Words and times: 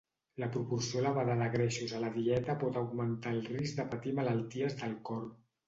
La 0.43 0.47
proporció 0.53 1.01
elevada 1.01 1.35
de 1.41 1.49
greixos 1.57 1.93
a 1.99 2.01
la 2.05 2.09
dieta 2.17 2.57
pot 2.65 2.81
augmentar 2.83 3.37
el 3.39 3.47
risc 3.53 3.81
de 3.83 3.89
patir 3.95 4.17
malalties 4.25 4.83
del 4.85 5.01
cor. 5.13 5.25